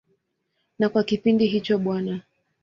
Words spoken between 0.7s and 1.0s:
Na